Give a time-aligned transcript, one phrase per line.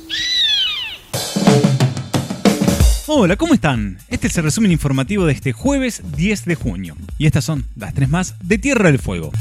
[3.07, 3.97] Hola, ¿cómo están?
[4.07, 6.95] Este es el resumen informativo de este jueves 10 de junio.
[7.17, 9.31] Y estas son las tres más de Tierra del Fuego.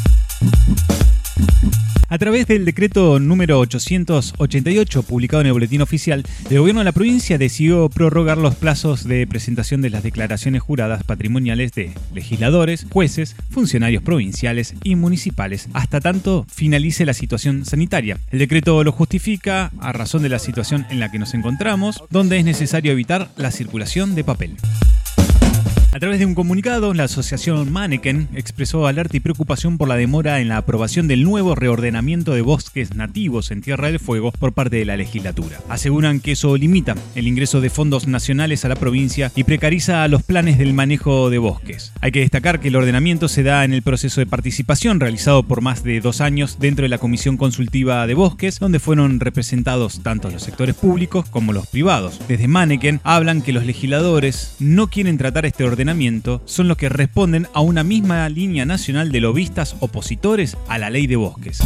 [2.12, 6.92] A través del decreto número 888 publicado en el Boletín Oficial, el gobierno de la
[6.92, 13.34] provincia decidió prorrogar los plazos de presentación de las declaraciones juradas patrimoniales de legisladores, jueces,
[13.48, 18.18] funcionarios provinciales y municipales hasta tanto finalice la situación sanitaria.
[18.30, 22.38] El decreto lo justifica a razón de la situación en la que nos encontramos, donde
[22.38, 24.56] es necesario evitar la circulación de papel.
[25.94, 30.40] A través de un comunicado, la asociación Manneken expresó alerta y preocupación por la demora
[30.40, 34.76] en la aprobación del nuevo reordenamiento de bosques nativos en Tierra del Fuego por parte
[34.76, 35.58] de la legislatura.
[35.68, 40.22] Aseguran que eso limita el ingreso de fondos nacionales a la provincia y precariza los
[40.22, 41.92] planes del manejo de bosques.
[42.00, 45.60] Hay que destacar que el ordenamiento se da en el proceso de participación realizado por
[45.60, 50.30] más de dos años dentro de la Comisión Consultiva de Bosques, donde fueron representados tanto
[50.30, 52.18] los sectores públicos como los privados.
[52.28, 55.81] Desde Manneken hablan que los legisladores no quieren tratar este ordenamiento
[56.44, 61.06] son los que responden a una misma línea nacional de lobistas opositores a la ley
[61.06, 61.58] de bosques.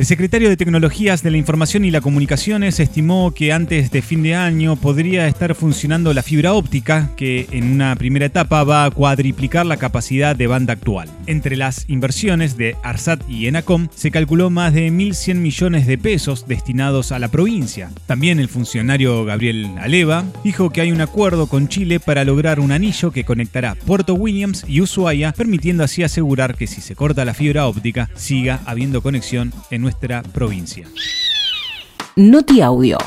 [0.00, 4.22] El secretario de Tecnologías de la Información y la Comunicaciones estimó que antes de fin
[4.22, 8.90] de año podría estar funcionando la fibra óptica, que en una primera etapa va a
[8.90, 11.10] cuadriplicar la capacidad de banda actual.
[11.26, 16.48] Entre las inversiones de ARSAT y ENACOM se calculó más de 1.100 millones de pesos
[16.48, 17.90] destinados a la provincia.
[18.06, 22.72] También el funcionario Gabriel Aleva dijo que hay un acuerdo con Chile para lograr un
[22.72, 27.34] anillo que conectará Puerto Williams y Ushuaia, permitiendo así asegurar que si se corta la
[27.34, 29.89] fibra óptica siga habiendo conexión en nuestra
[30.32, 30.86] provincia.
[32.16, 32.98] Noti Audio.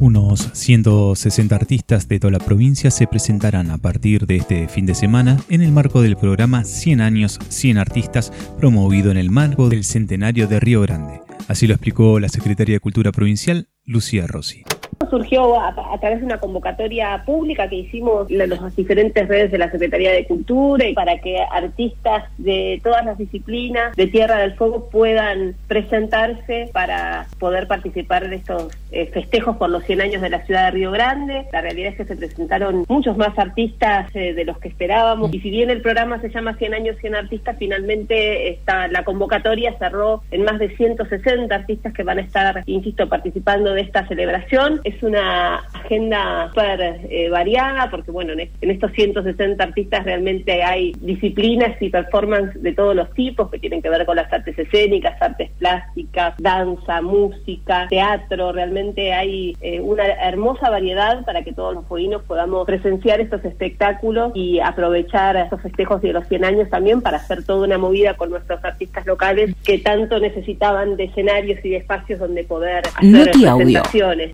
[0.00, 4.94] Unos 160 artistas de toda la provincia se presentarán a partir de este fin de
[4.94, 9.84] semana en el marco del programa 100 años, 100 artistas promovido en el marco del
[9.84, 11.20] centenario de Río Grande.
[11.48, 14.64] Así lo explicó la Secretaría de Cultura Provincial, Lucía Rossi
[15.10, 19.70] surgió a, través de una convocatoria pública que hicimos en las diferentes redes de la
[19.70, 24.88] Secretaría de Cultura y para que artistas de todas las disciplinas de Tierra del Fuego
[24.90, 30.44] puedan presentarse para poder participar de estos eh, festejos por los 100 años de la
[30.46, 31.46] ciudad de Río Grande.
[31.52, 35.40] La realidad es que se presentaron muchos más artistas eh, de los que esperábamos y
[35.40, 40.22] si bien el programa se llama 100 años, 100 artistas, finalmente está, la convocatoria cerró
[40.30, 44.80] en más de 160 artistas que van a estar, insisto, participando de esta celebración.
[45.02, 51.90] Una agenda súper eh, variada porque, bueno, en, estos 160 artistas realmente hay disciplinas y
[51.90, 56.34] performance de todos los tipos que tienen que ver con las artes escénicas, artes plásticas,
[56.38, 58.52] danza, música, teatro.
[58.52, 64.32] Realmente hay eh, una hermosa variedad para que todos los fueguinos podamos presenciar estos espectáculos
[64.34, 68.30] y aprovechar estos festejos de los 100 años también para hacer toda una movida con
[68.30, 74.30] nuestros artistas locales que tanto necesitaban de escenarios y de espacios donde poder hacer presentaciones.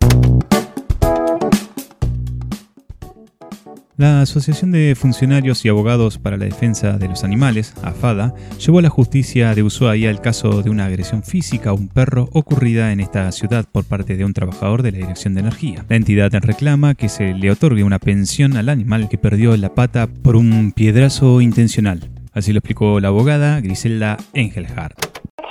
[3.97, 8.83] La Asociación de Funcionarios y Abogados para la Defensa de los Animales, AFADA, llevó a
[8.83, 12.99] la justicia de Ushuaia el caso de una agresión física a un perro ocurrida en
[12.99, 15.83] esta ciudad por parte de un trabajador de la Dirección de Energía.
[15.89, 20.05] La entidad reclama que se le otorgue una pensión al animal que perdió la pata
[20.23, 22.11] por un piedrazo intencional.
[22.33, 25.07] Así lo explicó la abogada Griselda Engelhardt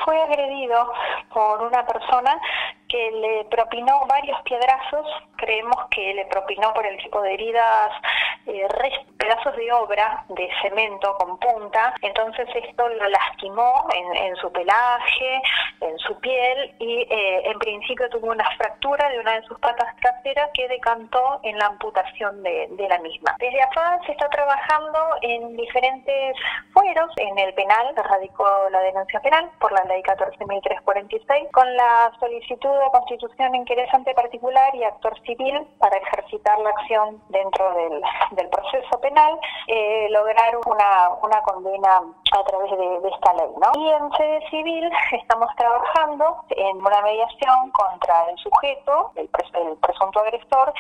[0.07, 0.93] fue agredido
[1.35, 2.41] por una persona
[2.89, 5.05] que le propinó varios piedrazos,
[5.37, 7.91] creemos que le propinó por el tipo de heridas,
[8.47, 8.69] eh,
[9.19, 15.43] pedazos de obra de cemento con punta, entonces esto lo lastimó en, su pelaje,
[15.81, 19.95] en su piel y eh, en principio tuvo una fractura de una de sus patas
[19.97, 23.35] traseras que decantó en la amputación de, la misma.
[23.41, 26.37] Desde AFAD se está trabajando en diferentes
[26.73, 32.71] fueros, en el penal radicó la denuncia penal por la ley 14.346 con la solicitud
[32.71, 39.39] de constitución interesante particular y actor civil para ejercitar la acción dentro del, proceso penal,
[39.67, 42.01] eh, lograr una, una condena
[42.33, 43.51] a través de, esta ley.
[43.61, 43.81] ¿no?
[43.81, 50.21] Y en sede civil estamos trabajando en una mediación contra el sujeto, el, el presunto
[50.21, 50.73] agresor,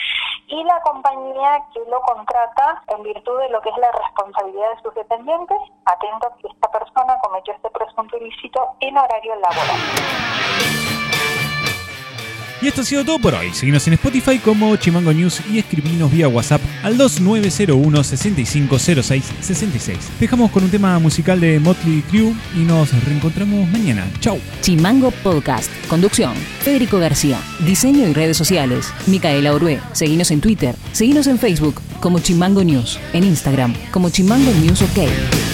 [0.48, 4.82] y la compañía que lo contrata en virtud de lo que es la responsabilidad de
[4.82, 10.95] sus dependientes, atento a que esta persona cometió este presunto ilícito en horario laboral.
[12.62, 13.52] Y esto ha sido todo por hoy.
[13.52, 19.98] Seguimos en Spotify como Chimango News y escribinos vía WhatsApp al 2901 6506 66.
[20.18, 24.06] Dejamos con un tema musical de Motley Crue y nos reencontramos mañana.
[24.20, 24.38] Chau.
[24.62, 25.70] Chimango Podcast.
[25.88, 26.34] Conducción.
[26.60, 27.38] Federico García.
[27.60, 28.92] Diseño y redes sociales.
[29.06, 29.80] Micaela Orué.
[29.92, 30.74] Seguinos en Twitter.
[30.92, 32.98] Seguinos en Facebook como Chimango News.
[33.12, 35.45] En Instagram como Chimango News OK.